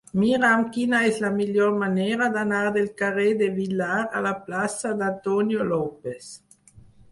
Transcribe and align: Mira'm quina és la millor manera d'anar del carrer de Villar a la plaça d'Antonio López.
Mira'm 0.19 0.61
quina 0.77 1.01
és 1.09 1.19
la 1.25 1.29
millor 1.35 1.75
manera 1.83 2.29
d'anar 2.37 2.63
del 2.79 2.89
carrer 3.03 3.27
de 3.43 3.51
Villar 3.59 4.01
a 4.21 4.25
la 4.31 4.35
plaça 4.49 4.97
d'Antonio 5.05 5.71
López. 5.71 6.35